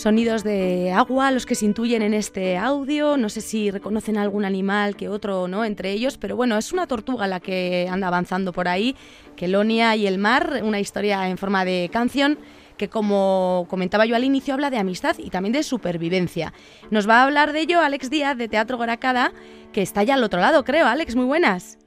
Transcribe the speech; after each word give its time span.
Sonidos 0.00 0.44
de 0.44 0.92
agua, 0.92 1.30
los 1.30 1.44
que 1.44 1.54
se 1.54 1.66
intuyen 1.66 2.00
en 2.00 2.14
este 2.14 2.56
audio. 2.56 3.18
No 3.18 3.28
sé 3.28 3.42
si 3.42 3.70
reconocen 3.70 4.16
algún 4.16 4.46
animal 4.46 4.96
que 4.96 5.10
otro, 5.10 5.46
¿no? 5.46 5.62
Entre 5.62 5.92
ellos, 5.92 6.16
pero 6.16 6.36
bueno, 6.36 6.56
es 6.56 6.72
una 6.72 6.86
tortuga 6.86 7.26
la 7.26 7.38
que 7.38 7.86
anda 7.90 8.06
avanzando 8.06 8.54
por 8.54 8.66
ahí. 8.66 8.96
Kelonia 9.36 9.96
y 9.96 10.06
el 10.06 10.16
mar, 10.16 10.62
una 10.64 10.80
historia 10.80 11.28
en 11.28 11.36
forma 11.36 11.66
de 11.66 11.90
canción 11.92 12.38
que 12.78 12.88
como 12.88 13.66
comentaba 13.68 14.06
yo 14.06 14.16
al 14.16 14.24
inicio 14.24 14.54
habla 14.54 14.70
de 14.70 14.78
amistad 14.78 15.16
y 15.18 15.28
también 15.28 15.52
de 15.52 15.62
supervivencia. 15.62 16.54
Nos 16.90 17.06
va 17.06 17.20
a 17.20 17.24
hablar 17.24 17.52
de 17.52 17.60
ello 17.60 17.82
Alex 17.82 18.08
Díaz 18.08 18.38
de 18.38 18.48
Teatro 18.48 18.78
Goracada, 18.78 19.34
que 19.74 19.82
está 19.82 20.02
ya 20.02 20.14
al 20.14 20.24
otro 20.24 20.40
lado, 20.40 20.64
creo. 20.64 20.86
Alex, 20.86 21.14
muy 21.14 21.26
buenas. 21.26 21.79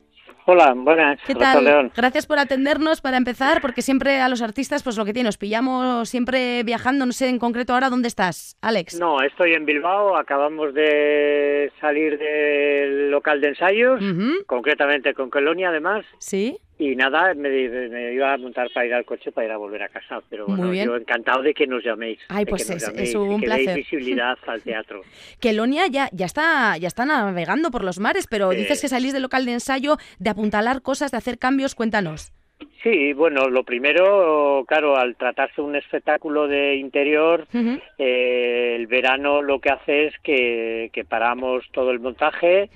Hola, 0.46 0.74
buenas. 0.76 1.20
¿Qué 1.26 1.36
tal? 1.36 1.92
Gracias 1.96 2.28
por 2.28 2.38
atendernos 2.38 3.00
para 3.00 3.16
empezar, 3.16 3.62
porque 3.62 3.82
siempre 3.82 4.20
a 4.20 4.28
los 4.28 4.42
artistas, 4.42 4.84
pues 4.84 4.98
lo 4.98 5.06
que 5.06 5.14
tiene, 5.14 5.28
nos 5.28 5.38
pillamos 5.38 6.10
siempre 6.10 6.64
viajando, 6.64 7.06
no 7.06 7.14
sé 7.14 7.30
en 7.30 7.40
concreto 7.40 7.74
ahora 7.74 7.90
dónde 7.90 8.10
estás, 8.10 8.58
Alex. 8.62 9.00
No, 9.00 9.22
estoy 9.22 9.54
en 9.54 9.66
Bilbao, 9.66 10.18
acabamos 10.18 10.74
de 10.74 11.72
salir 11.80 12.18
del 12.18 13.10
local 13.10 13.40
de 13.40 13.50
ensayos, 13.50 14.04
concretamente 14.46 15.14
con 15.14 15.30
Colonia 15.30 15.70
además. 15.70 16.06
Sí. 16.20 16.58
Y 16.80 16.96
nada, 16.96 17.34
me, 17.36 18.14
iba 18.14 18.34
a 18.34 18.38
montar 18.38 18.70
para 18.74 18.86
ir 18.86 18.94
al 18.94 19.06
coche 19.06 19.32
para 19.32 19.46
ir 19.46 19.52
a 19.54 19.58
volver 19.58 19.84
a 19.84 19.90
casa, 19.90 20.22
pero 20.30 20.48
bueno, 20.48 20.74
yo 20.74 20.96
encantado 20.96 21.44
de 21.44 21.54
que 21.54 21.68
nos 21.68 21.84
llaméis. 21.84 22.20
Ay, 22.30 22.46
pues 22.46 22.70
es, 22.70 23.16
un 23.16 23.40
que 23.40 23.46
placer. 23.46 23.76
visibilidad 23.76 24.38
al 24.48 24.62
teatro. 24.62 25.02
Kelonia 25.40 25.88
ya, 25.88 26.10
ya, 26.12 26.26
está, 26.26 26.78
ya 26.78 26.88
está 26.88 27.06
navegando 27.06 27.70
por 27.70 27.84
los 27.84 28.00
mares, 28.00 28.26
pero 28.28 28.50
dices 28.50 28.82
que 28.82 28.88
salís 28.88 29.14
del 29.14 29.22
local 29.22 29.46
de 29.46 29.54
ensayo, 29.54 29.98
de 30.20 30.30
apuntalar 30.30 30.82
cosas, 30.82 31.12
de 31.12 31.18
hacer 31.18 31.38
cambios, 31.38 31.76
cuéntanos. 31.76 32.34
Sí, 32.84 33.14
bueno, 33.14 33.48
lo 33.48 33.64
primero, 33.64 34.66
claro, 34.68 34.98
al 34.98 35.16
tratarse 35.16 35.62
un 35.62 35.74
espectáculo 35.78 36.50
de 36.50 36.76
interior, 36.76 37.48
eh, 37.98 38.76
el 38.76 38.88
verano 38.88 39.42
lo 39.42 39.60
que 39.60 39.70
hace 39.70 40.08
es 40.08 40.20
que, 40.20 40.92
paramos 41.08 41.64
todo 41.72 41.92
el 41.92 42.02
montaje 42.02 42.70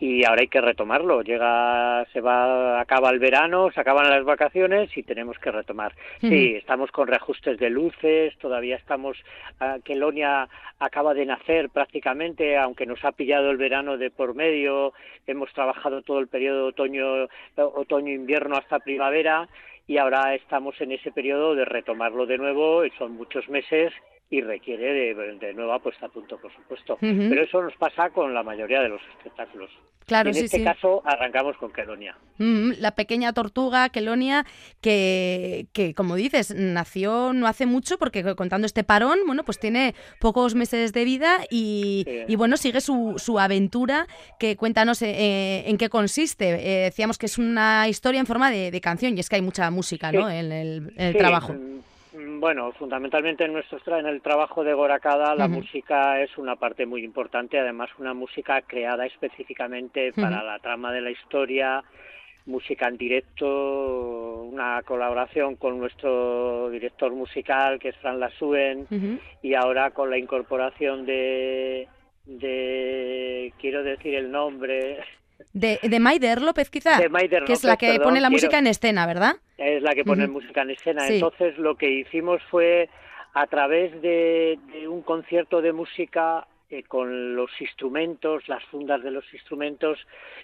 y 0.00 0.24
ahora 0.24 0.42
hay 0.42 0.48
que 0.48 0.60
retomarlo. 0.60 1.22
Llega, 1.22 2.04
se 2.12 2.20
va, 2.20 2.78
acaba 2.78 3.08
el 3.08 3.18
verano, 3.18 3.70
se 3.72 3.80
acaban 3.80 4.10
las 4.10 4.24
vacaciones 4.24 4.94
y 4.96 5.02
tenemos 5.02 5.38
que 5.38 5.50
retomar. 5.50 5.94
Sí, 6.20 6.56
estamos 6.56 6.90
con 6.90 7.08
reajustes 7.08 7.58
de 7.58 7.70
luces, 7.70 8.36
todavía 8.38 8.76
estamos, 8.76 9.16
uh, 9.62 9.80
Kelonia 9.82 10.46
acaba 10.78 11.14
de 11.14 11.24
nacer 11.24 11.70
prácticamente, 11.70 12.58
aunque 12.58 12.84
nos 12.84 13.02
ha 13.04 13.12
pillado 13.12 13.50
el 13.50 13.56
verano 13.56 13.96
de 13.96 14.10
por 14.10 14.34
medio, 14.34 14.92
hemos 15.26 15.50
trabajado 15.54 16.02
todo 16.02 16.18
el 16.18 16.28
periodo 16.28 16.66
otoño, 16.66 17.28
otoño-invierno 17.56 18.56
hasta 18.56 18.80
primavera 18.80 19.48
y 19.86 19.98
ahora 19.98 20.34
estamos 20.34 20.80
en 20.80 20.92
ese 20.92 21.12
periodo 21.12 21.54
de 21.54 21.64
retomarlo 21.64 22.26
de 22.26 22.38
nuevo, 22.38 22.82
son 22.98 23.12
muchos 23.12 23.48
meses 23.48 23.92
y 24.30 24.40
requiere 24.40 25.14
de, 25.14 25.54
nueva 25.54 25.78
puesta 25.78 26.06
a 26.06 26.08
punto, 26.08 26.38
por 26.38 26.52
supuesto. 26.54 26.96
Pero 27.00 27.42
eso 27.42 27.62
nos 27.62 27.76
pasa 27.76 28.10
con 28.10 28.34
la 28.34 28.42
mayoría 28.42 28.80
de 28.80 28.88
los 28.88 29.00
espectáculos. 29.16 29.70
Claro, 30.06 30.30
en 30.30 30.36
este 30.36 30.62
caso 30.62 31.02
arrancamos 31.06 31.56
con 31.56 31.72
Kelonia. 31.72 32.16
la 32.36 32.94
pequeña 32.94 33.32
tortuga 33.32 33.88
Kelonia 33.88 34.44
que, 34.82 35.66
que, 35.72 35.94
como 35.94 36.16
dices, 36.16 36.54
nació 36.54 37.32
no 37.32 37.46
hace 37.46 37.64
mucho 37.64 37.96
porque 37.96 38.22
contando 38.34 38.66
este 38.66 38.84
parón, 38.84 39.20
bueno, 39.26 39.44
pues 39.44 39.58
tiene 39.58 39.94
pocos 40.20 40.54
meses 40.54 40.92
de 40.92 41.04
vida 41.04 41.40
y, 41.50 42.04
bueno, 42.36 42.56
sigue 42.56 42.80
su, 42.80 43.14
su 43.16 43.38
aventura 43.38 44.06
que 44.38 44.56
cuéntanos 44.56 45.00
eh, 45.00 45.64
en 45.66 45.78
qué 45.78 45.88
consiste. 45.88 46.50
Eh, 46.50 46.84
decíamos 46.84 47.16
que 47.16 47.26
es 47.26 47.38
una 47.38 47.88
historia 47.88 48.20
en 48.20 48.26
forma 48.26 48.50
de, 48.50 48.80
canción 48.80 49.16
y 49.16 49.20
es 49.20 49.30
que 49.30 49.36
hay 49.36 49.42
mucha 49.42 49.70
música 49.70 50.12
¿no? 50.12 50.28
en 50.28 50.52
el, 50.52 50.92
en 50.96 51.06
el 51.06 51.16
trabajo. 51.16 51.54
Mm, 51.54 51.78
bueno, 52.14 52.72
fundamentalmente 52.72 53.44
en 53.44 53.52
nuestro 53.52 53.78
en 53.98 54.06
el 54.06 54.22
trabajo 54.22 54.62
de 54.62 54.72
Goracada 54.72 55.34
la 55.34 55.48
música 55.48 56.20
es 56.20 56.36
una 56.38 56.56
parte 56.56 56.86
muy 56.86 57.02
importante, 57.02 57.58
además 57.58 57.90
una 57.98 58.14
música 58.14 58.62
creada 58.62 59.04
específicamente 59.06 60.12
para 60.12 60.42
la 60.42 60.58
trama 60.60 60.92
de 60.92 61.00
la 61.00 61.10
historia, 61.10 61.82
música 62.46 62.86
en 62.86 62.96
directo, 62.96 64.42
una 64.42 64.82
colaboración 64.82 65.56
con 65.56 65.78
nuestro 65.78 66.70
director 66.70 67.12
musical 67.12 67.78
que 67.78 67.88
es 67.88 67.96
Fran 67.96 68.20
Lasuen 68.20 68.86
y 69.42 69.54
ahora 69.54 69.90
con 69.90 70.10
la 70.10 70.18
incorporación 70.18 71.06
de 71.06 71.88
de 72.26 73.52
quiero 73.60 73.82
decir 73.82 74.14
el 74.14 74.30
nombre 74.30 74.98
de, 75.52 75.78
de 75.82 76.00
Maider 76.00 76.42
López, 76.42 76.70
quizá. 76.70 76.98
que 76.98 77.52
es 77.52 77.64
la 77.64 77.76
que 77.76 77.98
pone 78.00 78.20
la 78.20 78.30
música 78.30 78.58
en 78.58 78.66
escena, 78.66 79.06
¿verdad? 79.06 79.36
Es 79.56 79.82
la 79.82 79.94
que 79.94 80.04
pone 80.04 80.26
música 80.26 80.62
en 80.62 80.70
escena. 80.70 81.06
Entonces, 81.08 81.56
lo 81.58 81.76
que 81.76 81.88
hicimos 81.88 82.42
fue, 82.50 82.88
a 83.34 83.46
través 83.46 84.00
de, 84.02 84.58
un 84.88 85.02
concierto 85.02 85.62
de 85.62 85.72
música 85.72 86.46
eh, 86.70 86.82
con 86.82 87.36
los 87.36 87.50
instrumentos, 87.60 88.48
las 88.48 88.64
fundas 88.64 89.02
de 89.02 89.12
los 89.12 89.24
instrumentos, 89.32 89.98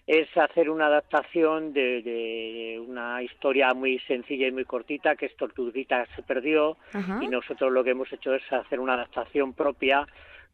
es 0.07 0.29
hacer 0.37 0.71
una 0.71 0.87
adaptación 0.87 1.73
de, 1.73 2.81
una 2.87 3.23
historia 3.23 3.75
muy 3.75 3.99
sencilla 4.01 4.47
y 4.47 4.53
muy 4.53 4.65
cortita, 4.65 5.17
que 5.17 5.27
es 5.27 5.37
Tortuguita 5.37 6.07
se 6.15 6.23
perdió, 6.23 6.77
y 7.21 7.27
nosotros 7.29 7.73
lo 7.73 7.83
que 7.83 7.91
hemos 7.91 8.13
hecho 8.13 8.35
es 8.35 8.43
hacer 8.53 8.79
una 8.79 8.95
adaptación 8.95 9.55
propia 9.55 10.07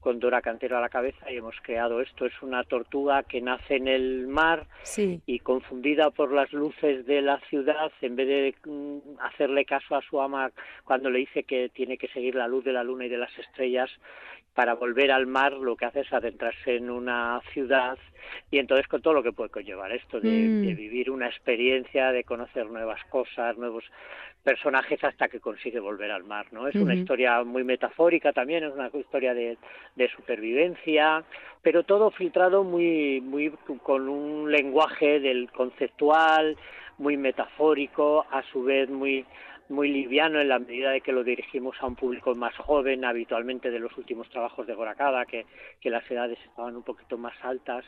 con 0.06 0.20
Dora 0.20 0.40
Cantero 0.40 0.78
a 0.78 0.80
la 0.80 0.88
cabeza 0.88 1.28
y 1.32 1.38
hemos 1.38 1.56
creado 1.62 2.00
esto. 2.00 2.26
Es 2.26 2.40
una 2.40 2.62
tortuga 2.62 3.24
que 3.24 3.40
nace 3.40 3.74
en 3.74 3.88
el 3.88 4.28
mar 4.28 4.68
y 4.96 5.40
confundida 5.40 6.12
por 6.12 6.32
las 6.32 6.52
luces 6.52 7.04
de 7.06 7.22
la 7.22 7.40
ciudad, 7.48 7.90
en 8.00 8.14
vez 8.14 8.28
de 8.28 8.54
mm, 8.70 9.18
hacerle 9.18 9.64
caso 9.64 9.96
a 9.96 10.02
su 10.02 10.20
ama 10.20 10.52
cuando 10.84 11.10
le 11.10 11.18
dice 11.18 11.42
que 11.42 11.70
tiene 11.70 11.98
que 11.98 12.06
seguir 12.06 12.36
la 12.36 12.46
luz 12.46 12.64
de 12.64 12.72
la 12.72 12.84
luna 12.84 13.06
y 13.06 13.08
de 13.08 13.18
las 13.18 13.36
estrellas, 13.36 13.90
para 14.56 14.74
volver 14.74 15.12
al 15.12 15.26
mar 15.26 15.52
lo 15.52 15.76
que 15.76 15.84
hace 15.84 16.00
es 16.00 16.12
adentrarse 16.12 16.76
en 16.76 16.88
una 16.88 17.42
ciudad 17.52 17.98
y 18.50 18.58
entonces 18.58 18.88
con 18.88 19.02
todo 19.02 19.12
lo 19.12 19.22
que 19.22 19.30
puede 19.30 19.50
conllevar 19.50 19.92
esto 19.92 20.18
de, 20.18 20.30
mm. 20.30 20.62
vivir 20.74 21.10
una 21.10 21.26
experiencia, 21.26 22.10
de 22.10 22.24
conocer 22.24 22.66
nuevas 22.66 22.98
cosas, 23.10 23.58
nuevos 23.58 23.84
personajes 24.42 25.04
hasta 25.04 25.28
que 25.28 25.40
consigue 25.40 25.78
volver 25.78 26.10
al 26.10 26.24
mar, 26.24 26.46
¿no? 26.52 26.68
Es 26.68 26.74
una 26.76 26.94
historia 26.94 27.44
muy 27.44 27.64
metafórica 27.64 28.32
también, 28.32 28.64
es 28.64 28.72
una 28.72 28.90
historia 28.94 29.34
de, 29.34 29.58
de, 29.94 30.08
supervivencia, 30.08 31.22
pero 31.60 31.82
todo 31.82 32.10
filtrado 32.10 32.64
muy, 32.64 33.20
muy 33.20 33.50
con 33.82 34.08
un 34.08 34.50
lenguaje 34.50 35.20
del 35.20 35.50
conceptual, 35.50 36.56
muy 36.96 37.16
metafórico, 37.18 38.24
a 38.30 38.42
su 38.44 38.62
vez 38.62 38.88
muy 38.88 39.26
muy 39.68 39.88
liviano 39.88 40.40
en 40.40 40.48
la 40.48 40.58
medida 40.58 40.90
de 40.90 41.00
que 41.00 41.12
lo 41.12 41.24
dirigimos 41.24 41.76
a 41.80 41.86
un 41.86 41.96
público 41.96 42.34
más 42.34 42.56
joven, 42.56 43.04
habitualmente 43.04 43.70
de 43.70 43.80
los 43.80 43.96
últimos 43.96 44.28
trabajos 44.30 44.66
de 44.66 44.74
Goracada, 44.74 45.24
que, 45.26 45.46
que 45.80 45.90
las 45.90 46.08
edades 46.10 46.38
estaban 46.44 46.76
un 46.76 46.82
poquito 46.82 47.18
más 47.18 47.34
altas 47.42 47.84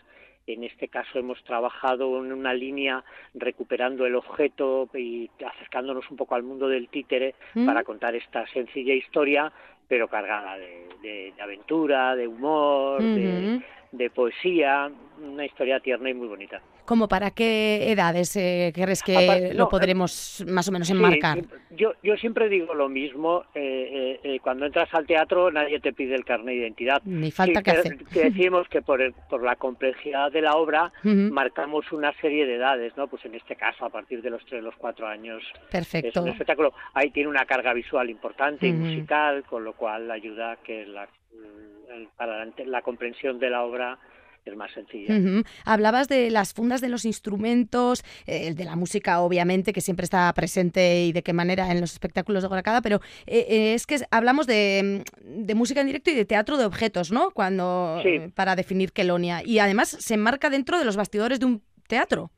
en 0.53 0.65
este 0.65 0.89
caso 0.89 1.19
hemos 1.19 1.43
trabajado 1.45 2.25
en 2.25 2.33
una 2.33 2.55
línea 2.55 3.05
recuperando 3.35 4.07
el 4.07 4.15
objeto 4.15 4.89
y 4.95 5.31
acercándonos 5.47 6.11
un 6.11 6.17
poco 6.17 6.35
al 6.35 6.43
mundo 6.43 6.69
del 6.69 6.89
títere 6.89 7.35
mm. 7.55 7.67
para 7.67 7.85
contar 7.85 8.15
esta 8.15 8.47
sencilla 8.49 8.95
historia, 8.95 9.53
pero 9.87 10.09
cargada 10.09 10.57
de, 10.57 11.33
aventura, 11.41 12.17
de 12.17 12.27
humor, 12.27 13.03
de 13.03 14.11
poesía, 14.11 14.91
una 15.23 15.45
historia 15.45 15.81
tierna 15.81 16.11
y 16.11 16.15
muy 16.15 16.29
bonita. 16.29 16.61
¿Cómo 16.85 17.09
para 17.09 17.31
qué 17.31 17.91
edades 17.93 18.35
eh, 18.37 18.73
crees 18.75 19.03
que 19.03 19.53
lo 19.55 19.69
podremos 19.69 20.45
más 20.49 20.69
o 20.69 20.73
menos 20.73 20.89
enmarcar? 20.91 21.41
yo, 21.71 21.93
yo 22.03 22.17
siempre 22.17 22.49
digo 22.49 22.75
lo 22.75 22.89
mismo, 22.89 23.45
eh, 23.55 24.21
eh, 24.23 24.41
cuando 24.41 24.67
entras 24.67 24.89
al 24.95 25.07
teatro 25.07 25.51
nadie 25.51 25.81
te 25.81 25.93
pide 25.93 26.15
el 26.15 26.25
carnet 26.25 26.47
de 26.47 26.55
identidad. 26.55 27.03
Ni 27.05 27.31
falta 27.31 27.63
que, 27.63 27.71
hacer. 27.73 27.99
decimos 28.09 28.69
que 28.69 28.83
por, 28.83 29.01
por 29.29 29.43
la 29.43 29.57
complejidad 29.57 30.33
de 30.33 30.43
la 30.43 30.55
obra 30.57 30.93
marcamos 31.03 31.91
una 31.93 32.13
serie 32.21 32.47
de 32.47 32.57
edades, 32.57 32.97
¿no? 32.97 33.09
Pues 33.09 33.25
en 33.25 33.35
este 33.35 33.57
caso 33.57 33.85
a 33.85 33.91
partir 33.91 34.23
de 34.23 34.31
los 34.31 34.45
tres, 34.47 34.63
los 34.63 34.77
cuatro 34.77 35.07
años. 35.07 35.43
Perfecto. 35.71 36.09
Es 36.09 36.17
un 36.17 36.29
espectáculo. 36.29 36.73
Ahí 36.95 37.11
tiene 37.11 37.29
una 37.29 37.45
carga 37.45 37.73
visual 37.73 38.09
importante 38.11 38.67
y 38.67 38.73
musical, 38.73 39.45
con 39.45 39.65
lo 39.65 39.75
cual 39.75 40.11
ayuda 40.11 40.53
a 40.53 40.57
que 40.57 40.87
la, 40.87 41.09
para 42.17 42.47
la 42.67 42.83
comprensión 42.83 43.39
de 43.39 43.51
la 43.51 43.63
obra 43.63 43.99
es 44.49 44.57
más 44.57 44.73
sencilla. 44.73 45.15
Hablabas 45.65 46.09
de 46.09 46.31
las 46.31 46.53
fundas 46.55 46.81
de 46.81 46.89
los 46.89 47.05
instrumentos, 47.05 48.05
eh, 48.27 48.55
de 48.55 48.65
la 48.65 48.77
música, 48.77 49.21
obviamente, 49.21 49.73
que 49.73 49.81
siempre 49.81 50.05
está 50.05 50.33
presente 50.35 51.05
y 51.05 51.13
de 51.13 51.23
qué 51.23 51.33
manera 51.33 51.71
en 51.71 51.81
los 51.81 51.93
espectáculos 51.93 52.43
de 52.43 52.49
Goracada, 52.49 52.83
pero 52.83 53.01
eh, 53.27 53.47
eh, 53.49 53.75
es 53.75 53.87
que 53.87 53.99
hablamos 54.11 54.47
de, 54.47 55.03
música 55.55 55.81
en 55.81 55.87
directo 55.87 56.11
y 56.11 56.15
de 56.15 56.25
teatro 56.25 56.57
de 56.57 56.65
objetos, 56.65 57.13
¿no? 57.13 57.31
Cuando 57.31 58.03
para 58.35 58.57
definir 58.57 58.93
Kelonia. 58.93 59.43
Y 59.45 59.59
además 59.59 59.89
se 59.89 60.15
enmarca 60.15 60.51
dentro 60.51 60.79
de 60.79 60.85
los 60.85 60.97
bastidores 60.97 61.41
de 61.41 61.47
un 61.47 61.63
teatro. 61.87 62.31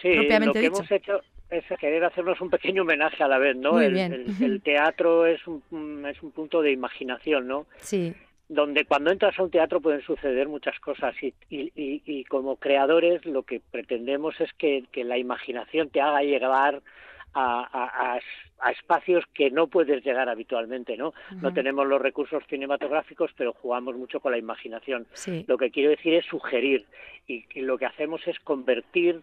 Sí, 0.00 0.12
lo 0.12 0.52
que 0.52 0.66
hemos 0.66 0.90
hecho 0.90 1.20
es 1.48 1.64
querer 1.78 2.04
hacernos 2.04 2.40
un 2.40 2.50
pequeño 2.50 2.82
homenaje 2.82 3.22
a 3.22 3.28
la 3.28 3.38
vez, 3.38 3.56
¿no? 3.56 3.80
el, 3.80 3.96
el, 3.96 4.62
teatro 4.62 5.26
es 5.26 5.40
un, 5.46 6.04
es 6.06 6.20
un 6.22 6.32
punto 6.32 6.60
de 6.60 6.72
imaginación, 6.72 7.46
¿no? 7.46 7.66
Sí 7.80 8.14
donde 8.48 8.84
cuando 8.84 9.10
entras 9.10 9.38
a 9.38 9.42
un 9.42 9.50
teatro 9.50 9.80
pueden 9.80 10.02
suceder 10.02 10.48
muchas 10.48 10.78
cosas 10.80 11.14
y, 11.20 11.34
y, 11.50 11.72
y, 11.74 12.24
como 12.24 12.56
creadores 12.56 13.24
lo 13.26 13.42
que 13.42 13.60
pretendemos 13.70 14.40
es 14.40 14.52
que, 14.54 14.84
que, 14.92 15.04
la 15.04 15.18
imaginación 15.18 15.90
te 15.90 16.00
haga 16.00 16.22
llegar 16.22 16.80
a, 17.36 18.20
espacios 18.70 19.24
que 19.34 19.50
no 19.50 19.66
puedes 19.66 20.04
llegar 20.04 20.28
habitualmente, 20.28 20.96
¿no? 20.96 21.12
No 21.40 21.52
tenemos 21.52 21.86
los 21.86 22.00
recursos 22.00 22.42
cinematográficos, 22.48 23.30
pero 23.36 23.52
jugamos 23.52 23.94
mucho 23.96 24.18
con 24.18 24.32
la 24.32 24.38
imaginación. 24.38 25.06
Lo 25.46 25.58
que 25.58 25.70
quiero 25.70 25.90
decir 25.90 26.14
es 26.14 26.24
sugerir 26.24 26.86
y, 27.28 27.44
lo 27.60 27.76
que 27.76 27.86
hacemos 27.86 28.26
es 28.26 28.38
convertir 28.40 29.20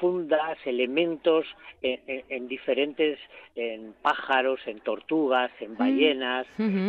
fundas, 0.00 0.58
elementos 0.64 1.46
en, 1.82 2.48
diferentes, 2.48 3.18
en 3.54 3.94
pájaros, 4.02 4.60
en 4.66 4.80
tortugas, 4.80 5.50
en 5.60 5.76
ballenas, 5.76 6.46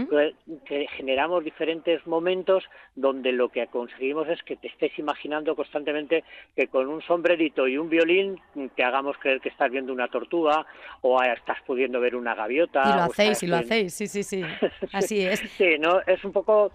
pues, 0.09 0.33
que 0.65 0.87
generamos 0.95 1.43
diferentes 1.43 2.05
momentos 2.05 2.63
donde 2.95 3.31
lo 3.31 3.49
que 3.49 3.67
conseguimos 3.67 4.27
es 4.29 4.41
que 4.43 4.55
te 4.55 4.67
estés 4.67 4.97
imaginando 4.99 5.55
constantemente 5.55 6.23
que 6.55 6.67
con 6.67 6.87
un 6.87 7.01
sombrerito 7.01 7.67
y 7.67 7.77
un 7.77 7.89
violín 7.89 8.39
te 8.75 8.83
hagamos 8.83 9.17
creer 9.17 9.41
que 9.41 9.49
estás 9.49 9.71
viendo 9.71 9.93
una 9.93 10.07
tortuga 10.07 10.65
o 11.01 11.21
estás 11.21 11.57
pudiendo 11.65 11.99
ver 11.99 12.15
una 12.15 12.35
gaviota. 12.35 12.83
Y 12.85 12.95
lo 12.95 13.03
hacéis, 13.03 13.43
y 13.43 13.47
lo 13.47 13.57
hacéis, 13.57 13.93
sí, 13.93 14.07
sí, 14.07 14.23
sí. 14.23 14.43
Así 14.93 15.25
es. 15.25 15.39
Sí, 15.39 15.77
¿no? 15.79 16.01
Es 16.05 16.23
un 16.23 16.31
poco 16.31 16.71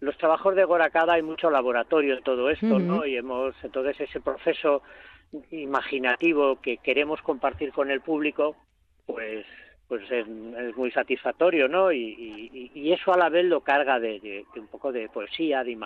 los 0.00 0.16
trabajos 0.18 0.54
de 0.54 0.64
Gorakada 0.64 1.14
hay 1.14 1.22
mucho 1.22 1.50
laboratorio 1.50 2.16
en 2.16 2.22
todo 2.22 2.50
esto, 2.50 2.78
¿no? 2.78 3.06
Y 3.06 3.16
hemos 3.16 3.54
entonces 3.62 4.00
ese 4.00 4.20
proceso 4.20 4.82
imaginativo 5.50 6.60
que 6.60 6.78
queremos 6.78 7.20
compartir 7.22 7.72
con 7.72 7.90
el 7.90 8.00
público, 8.00 8.56
pues 9.06 9.46
pues 9.88 10.02
es, 10.10 10.26
muy 10.76 10.90
satisfactorio, 10.90 11.68
¿no? 11.68 11.92
Y, 11.92 12.50
eso 12.86 13.12
a 13.12 13.18
la 13.18 13.28
vez 13.28 13.44
lo 13.44 13.60
carga 13.60 13.98
de, 13.98 14.44
un 14.56 14.68
poco 14.68 14.92
de 14.92 15.08
poesía, 15.08 15.64
de 15.64 15.76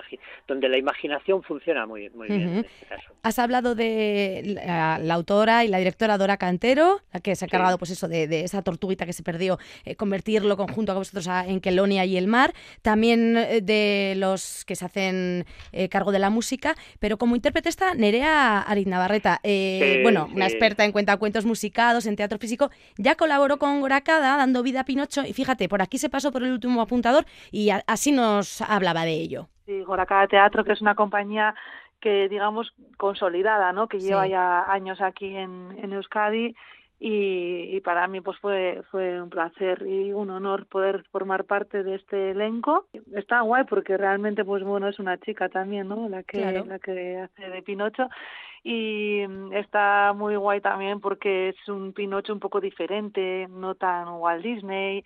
donde 0.46 0.68
la 0.68 0.76
imaginación 0.78 1.42
funciona 1.42 1.86
muy, 1.86 2.10
muy 2.10 2.28
bien 2.28 2.42
en 2.42 2.56
este 2.58 2.86
caso. 2.86 3.12
Has 3.22 3.38
hablado 3.38 3.74
de 3.74 4.60
la, 4.64 5.14
autora 5.14 5.64
y 5.64 5.68
la 5.68 5.78
directora 5.78 6.18
Dora 6.18 6.36
Cantero, 6.36 7.00
la 7.12 7.20
que 7.20 7.34
se 7.34 7.46
ha 7.46 7.48
cargado, 7.48 7.78
pues 7.78 7.90
eso, 7.90 8.06
de, 8.06 8.44
esa 8.44 8.62
tortuguita 8.62 9.06
que 9.06 9.12
se 9.12 9.22
perdió, 9.22 9.58
eh, 9.84 9.96
convertirlo 9.96 10.56
conjunto 10.56 10.92
con 10.92 11.00
vosotros 11.00 11.26
en 11.46 11.60
Kelonia 11.60 12.04
y 12.04 12.16
el 12.16 12.26
mar, 12.26 12.52
también 12.82 13.36
eh, 13.36 13.60
de 13.60 14.14
los 14.16 14.64
que 14.66 14.76
se 14.76 14.84
hacen 14.84 15.46
eh, 15.72 15.88
cargo 15.88 16.12
de 16.12 16.18
la 16.18 16.30
música, 16.30 16.74
pero 17.00 17.16
como 17.16 17.34
intérprete 17.34 17.68
está 17.68 17.94
Nerea 17.94 18.60
Arit 18.60 18.86
Navarreta, 18.86 19.40
bueno, 20.02 20.28
una 20.32 20.46
experta 20.46 20.84
en 20.84 20.92
cuentacuentos 20.92 21.44
musicados, 21.44 22.06
en 22.06 22.16
teatro 22.16 22.38
físico, 22.38 22.70
ya 22.96 23.16
colaboró 23.16 23.58
con 23.58 23.80
dando 23.90 24.62
vida 24.62 24.80
a 24.80 24.84
Pinocho. 24.84 25.22
Y 25.22 25.32
fíjate, 25.32 25.68
por 25.68 25.82
aquí 25.82 25.98
se 25.98 26.10
pasó 26.10 26.32
por 26.32 26.42
el 26.42 26.52
último 26.52 26.80
apuntador 26.80 27.24
y 27.50 27.70
así 27.86 28.12
nos 28.12 28.60
hablaba 28.62 29.04
de 29.04 29.12
ello. 29.12 29.48
Sí, 29.66 29.82
Goracada 29.82 30.26
Teatro, 30.26 30.64
que 30.64 30.72
es 30.72 30.80
una 30.80 30.94
compañía 30.94 31.54
que, 32.00 32.28
digamos, 32.28 32.72
consolidada, 32.96 33.72
¿no? 33.72 33.88
Que 33.88 34.00
lleva 34.00 34.26
ya 34.26 34.70
años 34.70 35.00
aquí 35.00 35.36
en, 35.36 35.76
en 35.82 35.92
Euskadi 35.92 36.54
y, 37.02 37.80
para 37.80 38.06
mí 38.08 38.20
pues 38.20 38.38
fue 38.40 38.82
fue 38.90 39.22
un 39.22 39.30
placer 39.30 39.86
y 39.86 40.12
un 40.12 40.28
honor 40.28 40.66
poder 40.66 41.02
formar 41.10 41.44
parte 41.44 41.82
de 41.82 41.94
este 41.94 42.32
elenco 42.32 42.88
está 43.14 43.40
guay 43.40 43.64
porque 43.64 43.96
realmente 43.96 44.44
pues 44.44 44.62
bueno 44.62 44.86
es 44.86 44.98
una 44.98 45.16
chica 45.16 45.48
también 45.48 45.88
no 45.88 46.10
la 46.10 46.22
que 46.24 46.62
la 46.66 46.78
que 46.78 47.16
hace 47.16 47.48
de 47.48 47.62
Pinocho 47.62 48.06
y 48.62 49.22
está 49.52 50.12
muy 50.14 50.36
guay 50.36 50.60
también 50.60 51.00
porque 51.00 51.50
es 51.50 51.68
un 51.68 51.92
Pinocho 51.92 52.32
un 52.32 52.40
poco 52.40 52.60
diferente 52.60 53.46
no 53.50 53.74
tan 53.74 54.08
Walt 54.08 54.42
Disney 54.42 55.04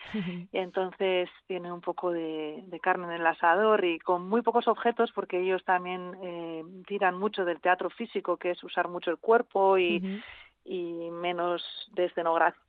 y 0.52 0.58
entonces 0.58 1.28
tiene 1.46 1.72
un 1.72 1.80
poco 1.80 2.10
de, 2.10 2.64
carne 2.82 3.06
en 3.06 3.20
el 3.20 3.26
asador 3.26 3.84
y 3.84 3.98
con 4.00 4.28
muy 4.28 4.42
pocos 4.42 4.66
objetos 4.66 5.12
porque 5.12 5.40
ellos 5.40 5.64
también 5.64 6.16
eh, 6.22 6.64
tiran 6.86 7.18
mucho 7.18 7.44
del 7.44 7.60
teatro 7.60 7.90
físico 7.90 8.36
que 8.36 8.50
es 8.50 8.64
usar 8.64 8.88
mucho 8.88 9.10
el 9.10 9.18
cuerpo 9.18 9.78
y 9.78 10.20
y 10.64 11.10
menos 11.10 11.62
de 11.92 12.06
escenografía 12.06 12.64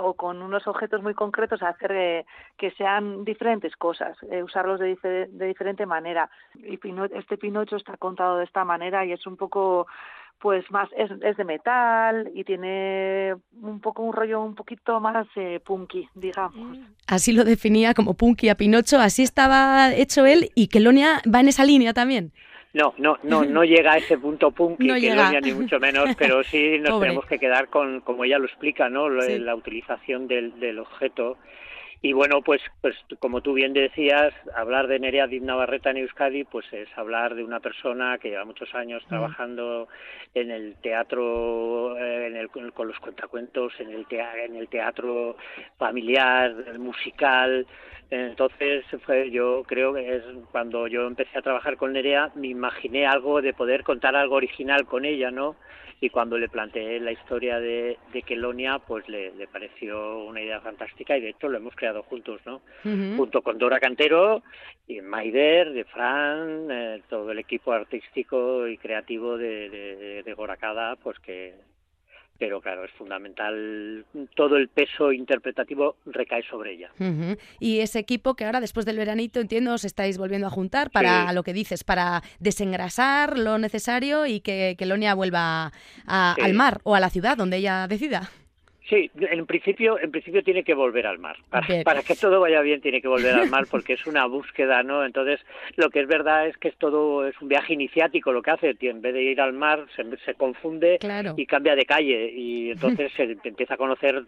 o 0.00 0.14
con 0.14 0.42
unos 0.42 0.66
objetos 0.66 1.02
muy 1.02 1.14
concretos 1.14 1.62
hacer 1.62 1.92
eh, 1.92 2.26
que 2.56 2.70
sean 2.72 3.24
diferentes 3.24 3.74
cosas, 3.76 4.16
eh, 4.30 4.42
usarlos 4.42 4.78
de, 4.78 4.96
de, 5.28 5.46
diferente 5.46 5.86
manera. 5.86 6.30
Y 6.54 6.78
este 7.12 7.36
Pinocho 7.36 7.76
está 7.76 7.96
contado 7.96 8.38
de 8.38 8.44
esta 8.44 8.64
manera 8.64 9.04
y 9.04 9.12
es 9.12 9.26
un 9.26 9.36
poco 9.36 9.88
pues 10.40 10.70
más 10.70 10.88
es, 10.96 11.10
es, 11.22 11.36
de 11.36 11.44
metal 11.44 12.30
y 12.34 12.44
tiene 12.44 13.34
un 13.62 13.80
poco 13.80 14.02
un 14.02 14.12
rollo 14.12 14.42
un 14.42 14.54
poquito 14.54 15.00
más 15.00 15.26
eh, 15.36 15.60
punky, 15.64 16.08
digamos. 16.14 16.78
Así 17.06 17.32
lo 17.32 17.44
definía 17.44 17.94
como 17.94 18.14
punky 18.14 18.48
a 18.48 18.54
Pinocho, 18.54 18.98
así 18.98 19.22
estaba 19.22 19.94
hecho 19.94 20.26
él 20.26 20.50
y 20.54 20.68
Kelonia 20.68 21.22
va 21.32 21.40
en 21.40 21.48
esa 21.48 21.64
línea 21.64 21.92
también. 21.94 22.32
No, 22.74 22.92
no, 22.98 23.16
no, 23.22 23.44
no 23.44 23.64
llega 23.64 23.92
a 23.92 23.96
ese 23.96 24.18
punto 24.18 24.50
punk 24.50 24.80
no 24.80 24.94
que 24.94 25.00
llega. 25.00 25.40
ni 25.40 25.52
mucho 25.52 25.80
menos, 25.80 26.14
pero 26.18 26.44
sí 26.44 26.78
nos 26.78 27.00
tenemos 27.00 27.24
que 27.24 27.38
quedar 27.38 27.68
con, 27.68 28.00
como 28.00 28.24
ella 28.24 28.38
lo 28.38 28.44
explica, 28.46 28.90
¿no? 28.90 29.08
La 29.08 29.54
utilización 29.54 30.28
del, 30.28 30.60
del 30.60 30.78
objeto. 30.78 31.38
Y 32.02 32.12
bueno, 32.12 32.42
pues, 32.42 32.60
pues 32.80 32.94
como 33.18 33.40
tú 33.40 33.54
bien 33.54 33.72
decías, 33.72 34.32
hablar 34.54 34.86
de 34.86 34.98
Nerea 34.98 35.26
Di 35.26 35.40
Navarreta 35.40 35.90
en 35.90 35.98
Euskadi, 35.98 36.44
pues 36.44 36.70
es 36.72 36.88
hablar 36.96 37.34
de 37.34 37.42
una 37.42 37.60
persona 37.60 38.18
que 38.18 38.28
lleva 38.30 38.44
muchos 38.44 38.74
años 38.74 39.02
trabajando 39.08 39.88
en 40.34 40.50
el 40.50 40.76
teatro, 40.76 41.96
eh, 41.98 42.26
en 42.26 42.36
el, 42.36 42.48
con 42.48 42.88
los 42.88 42.98
cuentacuentos, 43.00 43.72
en 43.80 43.90
el, 43.90 44.06
en 44.10 44.56
el 44.56 44.68
teatro 44.68 45.36
familiar, 45.78 46.78
musical, 46.78 47.66
entonces, 48.10 48.84
fue, 49.04 49.30
yo 49.30 49.64
creo 49.66 49.92
que 49.92 50.16
es 50.16 50.22
cuando 50.52 50.86
yo 50.86 51.06
empecé 51.06 51.38
a 51.38 51.42
trabajar 51.42 51.76
con 51.76 51.92
Nerea, 51.92 52.30
me 52.36 52.48
imaginé 52.48 53.06
algo 53.06 53.42
de 53.42 53.52
poder 53.52 53.82
contar 53.82 54.14
algo 54.14 54.36
original 54.36 54.86
con 54.86 55.04
ella, 55.04 55.30
¿no? 55.30 55.56
Y 56.00 56.10
cuando 56.10 56.36
le 56.36 56.48
planteé 56.48 57.00
la 57.00 57.12
historia 57.12 57.58
de, 57.58 57.98
de 58.12 58.22
Kelonia, 58.22 58.78
pues 58.80 59.08
le, 59.08 59.32
pareció 59.50 60.24
una 60.24 60.42
idea 60.42 60.60
fantástica 60.60 61.16
y 61.16 61.22
de 61.22 61.30
hecho 61.30 61.48
lo 61.48 61.56
hemos 61.56 61.74
creado 61.74 62.02
juntos, 62.02 62.40
¿no? 62.44 62.60
Junto 62.82 63.40
con 63.42 63.56
Dora 63.56 63.80
Cantero 63.80 64.42
y 64.86 65.00
Maider, 65.00 65.72
de 65.72 65.84
Fran, 65.84 66.68
eh, 66.70 67.02
todo 67.08 67.32
el 67.32 67.38
equipo 67.38 67.72
artístico 67.72 68.68
y 68.68 68.76
creativo 68.76 69.38
de, 69.38 69.70
de, 69.70 70.22
de 70.22 70.34
Goracada, 70.34 70.96
pues 70.96 71.18
que 71.20 71.54
pero 72.38 72.60
claro, 72.60 72.84
es 72.84 72.90
fundamental, 72.92 74.04
todo 74.34 74.56
el 74.56 74.68
peso 74.68 75.12
interpretativo 75.12 75.96
recae 76.06 76.42
sobre 76.48 76.74
ella. 76.74 76.90
Y 77.60 77.80
ese 77.80 77.98
equipo 77.98 78.34
que 78.34 78.44
ahora, 78.44 78.60
después 78.60 78.86
del 78.86 78.96
veranito, 78.96 79.40
entiendo, 79.40 79.74
os 79.74 79.84
estáis 79.84 80.18
volviendo 80.18 80.46
a 80.46 80.50
juntar 80.50 80.90
para 80.90 81.32
lo 81.32 81.42
que 81.42 81.52
dices, 81.52 81.84
para 81.84 82.22
desengrasar 82.38 83.38
lo 83.38 83.58
necesario 83.58 84.26
y 84.26 84.40
que, 84.40 84.76
que 84.78 84.86
Lonia 84.86 85.14
vuelva 85.14 85.72
al 86.06 86.54
mar 86.54 86.80
o 86.84 86.94
a 86.94 87.00
la 87.00 87.10
ciudad 87.10 87.36
donde 87.36 87.58
ella 87.58 87.86
decida. 87.88 88.30
Sí, 88.88 89.10
en 89.18 89.46
principio, 89.46 89.98
en 89.98 90.12
principio 90.12 90.44
tiene 90.44 90.62
que 90.62 90.74
volver 90.74 91.08
al 91.08 91.18
mar. 91.18 91.36
Para, 91.50 92.02
que 92.02 92.14
todo 92.14 92.40
vaya 92.40 92.60
bien 92.60 92.80
tiene 92.80 93.02
que 93.02 93.08
volver 93.08 93.34
al 93.34 93.50
mar 93.50 93.66
porque 93.70 93.94
es 93.94 94.06
una 94.06 94.26
búsqueda, 94.26 94.84
¿no? 94.84 95.04
Entonces, 95.04 95.40
lo 95.74 95.90
que 95.90 96.00
es 96.00 96.06
verdad 96.06 96.46
es 96.46 96.56
que 96.56 96.68
es 96.68 96.76
todo 96.76 97.26
es 97.26 97.34
un 97.40 97.48
viaje 97.48 97.74
iniciático 97.74 98.32
lo 98.32 98.42
que 98.42 98.52
hace. 98.52 98.76
En 98.80 99.02
vez 99.02 99.14
de 99.14 99.22
ir 99.22 99.40
al 99.40 99.52
mar, 99.52 99.86
se, 99.96 100.34
confunde 100.34 100.98
y 101.36 101.46
cambia 101.46 101.74
de 101.74 101.84
calle 101.84 102.30
y 102.30 102.70
entonces 102.70 103.12
se 103.16 103.24
empieza 103.44 103.74
a 103.74 103.76
conocer 103.76 104.24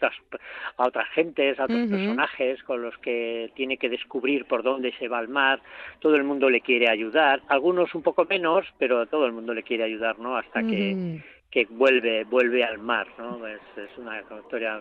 a 0.76 0.86
otras 0.86 1.08
gentes, 1.10 1.58
a 1.60 1.64
otros 1.64 1.88
personajes 1.88 2.62
con 2.64 2.82
los 2.82 2.98
que 2.98 3.52
tiene 3.54 3.76
que 3.76 3.88
descubrir 3.88 4.44
por 4.46 4.64
dónde 4.64 4.92
se 4.98 5.06
va 5.06 5.18
al 5.18 5.28
mar. 5.28 5.60
Todo 6.00 6.16
el 6.16 6.24
mundo 6.24 6.50
le 6.50 6.62
quiere 6.62 6.88
ayudar, 6.88 7.42
algunos 7.48 7.94
un 7.94 8.02
poco 8.02 8.24
menos, 8.24 8.66
pero 8.76 9.06
todo 9.06 9.24
el 9.24 9.32
mundo 9.32 9.54
le 9.54 9.62
quiere 9.62 9.84
ayudar, 9.84 10.18
¿no? 10.18 10.36
Hasta 10.36 10.62
que 10.64 11.22
que 11.50 11.66
vuelve 11.70 12.24
vuelve 12.24 12.64
al 12.64 12.78
mar, 12.78 13.06
¿no? 13.18 13.46
Es, 13.46 13.60
una 13.96 14.20
historia 14.20 14.80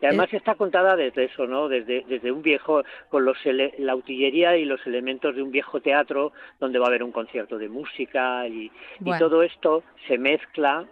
y 0.00 0.06
además 0.06 0.34
está 0.34 0.56
contada 0.56 0.96
desde 0.96 1.24
eso, 1.24 1.46
¿no? 1.46 1.68
Desde, 1.68 2.04
desde 2.08 2.32
un 2.32 2.42
viejo, 2.42 2.82
con 3.08 3.24
los 3.24 3.36
la 3.78 3.94
utillería 3.94 4.56
y 4.56 4.64
los 4.64 4.84
elementos 4.84 5.36
de 5.36 5.42
un 5.42 5.52
viejo 5.52 5.80
teatro 5.80 6.32
donde 6.58 6.80
va 6.80 6.86
a 6.86 6.88
haber 6.88 7.04
un 7.04 7.12
concierto 7.12 7.56
de 7.56 7.68
música 7.68 8.46
y, 8.48 8.70
y 9.00 9.18
todo 9.18 9.44
esto 9.44 9.84
se 10.08 10.18
mezcla 10.18 10.86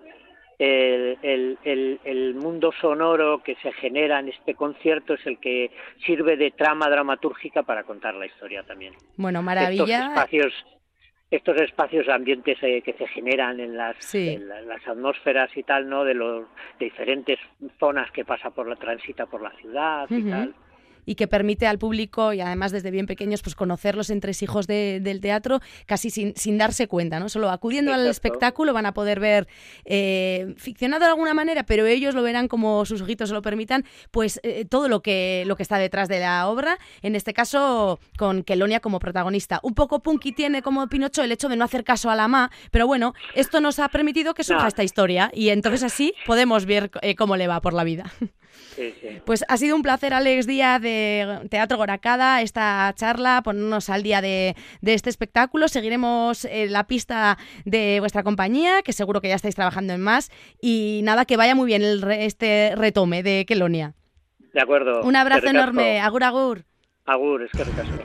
el, 0.61 1.19
el, 1.65 2.01
el, 2.05 2.35
mundo 2.35 2.71
sonoro 2.81 3.43
que 3.43 3.57
se 3.57 3.73
genera 3.73 4.21
en 4.21 4.29
este 4.29 4.55
concierto 4.55 5.15
es 5.15 5.27
el 5.27 5.39
que 5.39 5.71
sirve 6.05 6.37
de 6.37 6.51
trama 6.51 6.89
dramatúrgica 6.91 7.63
para 7.63 7.85
contar 7.85 8.15
la 8.15 8.27
historia 8.27 8.63
también. 8.63 8.95
Bueno, 9.17 9.43
maravilla. 9.43 10.09
espacios 10.09 10.53
estos 11.31 11.61
espacios 11.61 12.09
ambientes 12.09 12.59
eh, 12.63 12.83
que 12.83 12.93
se 12.95 13.07
generan 13.07 13.61
en 13.61 13.77
las, 13.77 13.97
las 14.15 14.89
atmósferas 14.89 15.57
y 15.57 15.63
tal, 15.63 15.89
¿no? 15.89 16.05
De 16.05 16.15
los 16.15 16.45
diferentes 16.79 17.39
zonas 17.79 18.11
que 18.11 18.25
pasa 18.25 18.51
por 18.51 18.69
la 18.69 18.77
transita 18.77 19.27
por 19.27 19.41
la 19.43 19.53
ciudad 19.53 20.07
y 20.11 20.29
tal. 20.29 20.55
Y 21.05 21.15
que 21.15 21.27
permite 21.27 21.67
al 21.67 21.79
público 21.79 22.33
y 22.33 22.41
además 22.41 22.73
desde 22.73 22.91
bien 22.91 23.07
pequeños 23.07 23.43
pues 23.43 23.55
conocer 23.55 23.95
los 23.95 24.11
entresijos 24.11 24.67
de, 24.67 25.01
del 25.03 25.21
teatro 25.21 25.61
casi 25.87 26.11
sin, 26.11 26.35
sin, 26.37 26.59
darse 26.59 26.89
cuenta, 26.89 27.21
¿no? 27.21 27.29
Solo 27.29 27.51
acudiendo 27.51 27.93
al 27.93 28.07
espectáculo 28.07 28.73
van 28.73 28.87
a 28.87 28.93
poder 28.93 29.21
ver 29.21 29.49
eh, 29.85 30.55
ficcionado 30.57 31.05
de 31.05 31.11
alguna 31.11 31.35
manera, 31.35 31.65
pero 31.65 31.87
ellos 31.87 32.15
lo 32.15 32.23
verán 32.23 32.49
como 32.49 32.85
sus 32.85 33.01
ojitos 33.01 33.29
se 33.29 33.35
lo 33.35 33.43
permitan, 33.43 33.85
pues 34.11 34.41
eh, 34.43 34.65
todo 34.65 34.89
lo 34.89 35.01
que, 35.01 35.45
lo 35.47 35.57
que 35.57 35.63
está 35.63 35.79
detrás 35.79 36.09
de 36.09 36.21
la 36.21 36.49
obra, 36.49 36.79
en 37.03 37.17
este 37.17 37.33
caso 37.33 37.99
con 38.19 38.43
Kelonia 38.43 38.81
como 38.81 38.99
protagonista. 38.99 39.61
Un 39.63 39.75
poco 39.75 40.01
punky 40.01 40.33
tiene 40.33 40.63
como 40.63 40.87
Pinocho 40.89 41.23
el 41.23 41.33
hecho 41.33 41.49
de 41.49 41.57
no 41.57 41.65
hacer 41.65 41.85
caso 41.85 42.11
a 42.11 42.15
la 42.15 42.29
ma, 42.29 42.51
pero 42.71 42.87
bueno, 42.87 43.15
esto 43.35 43.61
nos 43.61 43.79
ha 43.79 43.89
permitido 43.89 44.35
que 44.35 44.45
surja 44.45 44.69
esta 44.69 44.85
historia 44.85 45.31
y 45.35 45.49
entonces 45.51 45.83
así 45.83 46.15
podemos 46.27 46.67
ver 46.67 46.91
eh, 47.03 47.15
cómo 47.15 47.37
le 47.37 47.47
va 47.47 47.61
por 47.61 47.73
la 47.73 47.85
vida. 47.85 48.13
Pues 49.25 49.45
ha 49.49 49.57
sido 49.57 49.77
un 49.77 49.83
placer, 49.83 50.15
Alex 50.15 50.47
Díaz 50.47 50.81
de 50.81 51.47
Teatro 51.51 51.77
Goracada, 51.77 52.43
esta 52.43 52.93
charla, 52.97 53.43
ponernos 53.43 53.91
al 53.91 54.03
día 54.03 54.21
de, 54.21 54.55
este 54.83 55.11
espectáculo. 55.11 55.69
Seguiremos 55.69 56.45
eh, 56.45 56.67
la 56.69 56.87
pista 56.87 57.39
de 57.65 58.01
vuestra 58.01 58.23
compañía, 58.23 58.83
que 58.83 58.93
seguro 58.93 59.21
que 59.21 59.29
ya 59.29 59.35
estáis 59.35 59.55
trabajando 59.55 59.93
en 59.93 60.01
más. 60.01 60.31
Y 60.61 61.01
nada, 61.05 61.25
que 61.25 61.37
vaya 61.37 61.55
muy 61.55 61.67
bien 61.67 61.83
este 62.11 62.75
retome 62.77 63.23
de 63.23 63.45
Kelonia. 63.47 63.95
De 64.53 64.61
acuerdo. 64.61 65.03
Un 65.03 65.17
abrazo 65.17 65.47
enorme. 65.47 66.01
Agur, 66.01 66.25
agur. 66.25 66.65
Agur, 67.05 67.43
es 67.43 67.51
que 67.53 67.65
ricasco. 67.65 68.05